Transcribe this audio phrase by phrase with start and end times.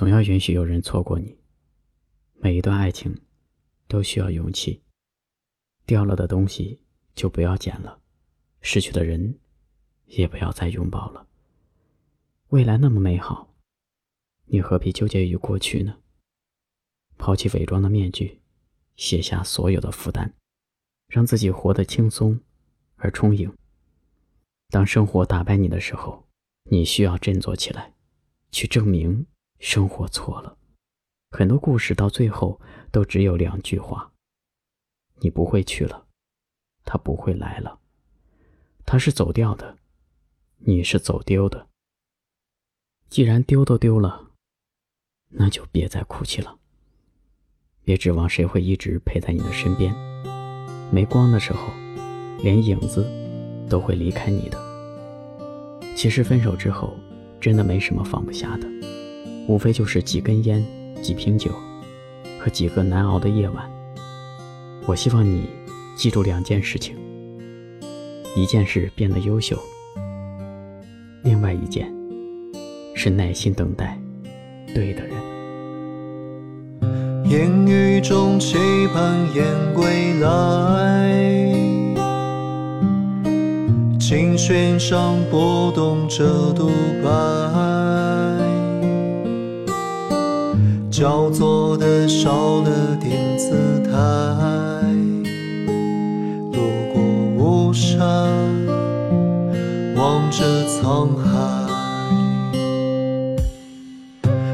[0.00, 1.36] 总要允许有人错过你。
[2.36, 3.20] 每一段爱情
[3.86, 4.80] 都需要勇气。
[5.84, 6.80] 掉了的东西
[7.14, 8.00] 就不要捡了，
[8.62, 9.38] 失去的人
[10.06, 11.28] 也不要再拥抱了。
[12.48, 13.52] 未来那么美好，
[14.46, 15.98] 你何必纠结于过去呢？
[17.18, 18.40] 抛弃伪装的面具，
[18.96, 20.32] 卸下所有的负担，
[21.08, 22.40] 让自己活得轻松
[22.96, 23.54] 而充盈。
[24.70, 26.26] 当生活打败你的时候，
[26.70, 27.92] 你需要振作起来，
[28.50, 29.26] 去证明
[29.60, 30.56] 生活错了。
[31.30, 34.12] 很多故事到最后都只有两句话：
[35.20, 36.06] 你不会去了，
[36.84, 37.78] 他不会来了，
[38.84, 39.76] 他是走掉的，
[40.58, 41.68] 你是走丢的。
[43.08, 44.30] 既然丢都丢了，
[45.28, 46.58] 那就别再哭泣了。
[47.84, 49.94] 别指望谁会一直陪在你的身边，
[50.92, 51.68] 没光的时候，
[52.42, 53.04] 连影子
[53.68, 54.58] 都会离开你的。
[55.94, 56.96] 其实分手之后，
[57.40, 58.68] 真的没什么放不下的，
[59.48, 60.64] 无非就是几根烟、
[61.02, 61.50] 几瓶酒
[62.38, 63.70] 和几个难熬的夜晚。
[64.86, 65.48] 我希望你
[65.96, 66.96] 记住两件事情：
[68.36, 69.58] 一件事变得优秀，
[71.22, 71.92] 另外一件
[72.94, 73.98] 是耐心等待
[74.74, 75.14] 对的人。
[77.30, 78.56] 烟雨中期
[78.92, 81.52] 盼燕归来，
[84.00, 86.70] 琴弦上拨动着独
[87.04, 87.08] 白，
[91.00, 93.90] 焦作的少了点姿态，
[96.52, 96.60] 路
[96.92, 97.02] 过
[97.38, 98.06] 巫山，
[99.96, 101.24] 望着沧海。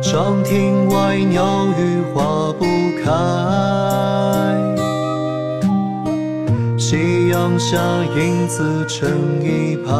[0.00, 2.64] 长亭外，鸟语花不
[3.02, 3.10] 开。
[6.78, 7.76] 夕阳下，
[8.16, 9.10] 影子成
[9.42, 9.90] 一排。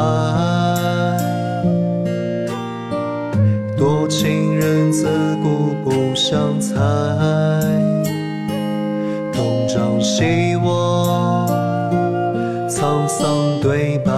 [4.09, 5.07] 情人自
[5.43, 6.75] 古不相猜。
[9.33, 11.47] 东张西望，
[12.69, 14.13] 沧桑对白。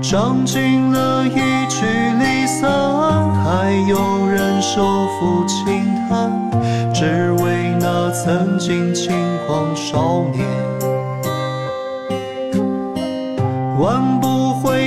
[0.00, 1.84] 唱尽了一曲
[2.18, 2.70] 离散，
[3.42, 6.30] 还有人手抚轻弹，
[6.94, 9.12] 只为那曾经轻
[9.46, 10.46] 狂少年。
[13.78, 14.29] 万不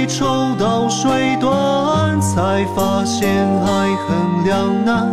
[0.06, 3.30] 抽刀水断，才发现
[3.62, 5.12] 爱恨两难。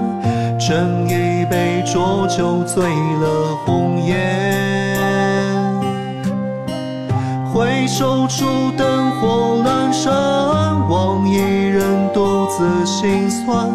[0.58, 4.16] 斟一杯浊酒，醉了红颜。
[7.52, 10.12] 回首处，灯火阑珊，
[10.88, 13.68] 望一人独自心酸。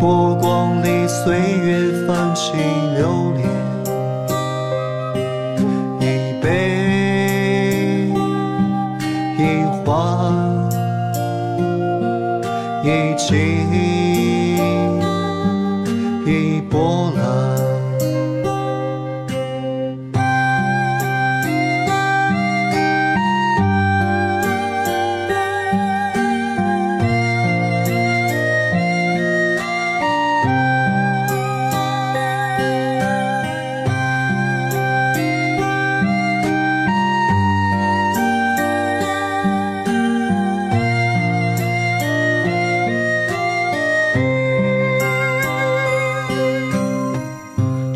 [0.00, 2.01] 波光里，岁月
[16.60, 17.61] 波澜。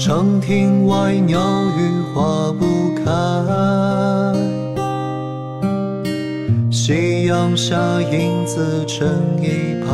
[0.06, 1.41] 长亭外，鸟
[1.77, 3.03] 语花不开。
[6.71, 7.77] 夕阳下，
[8.12, 9.05] 影子成
[9.43, 9.89] 一排。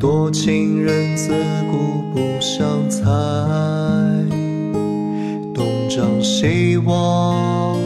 [0.00, 1.34] 多情人自
[1.70, 3.04] 古不相猜。
[5.54, 7.76] 东张西望，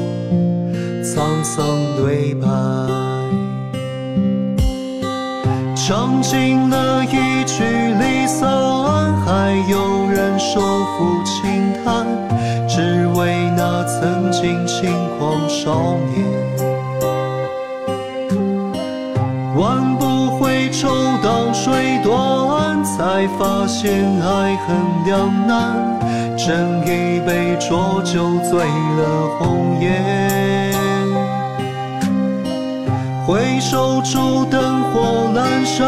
[1.02, 2.46] 沧桑对白。
[5.74, 7.25] 唱尽了一
[14.46, 16.24] 曾经轻狂少年。
[19.56, 20.88] 挽不回，抽
[21.20, 23.92] 刀水断，才发现
[24.22, 25.98] 爱恨两难。
[26.38, 30.72] 斟一杯浊酒，醉了红颜。
[33.26, 35.84] 回首处，灯火阑珊，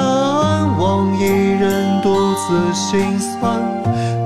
[0.76, 3.60] 望一人独自心酸。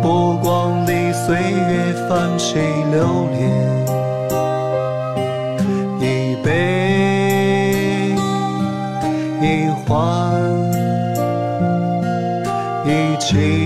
[0.00, 2.58] 波光里，岁月泛起
[2.90, 4.11] 流连。
[9.42, 10.40] 一欢，
[12.86, 13.61] 一情。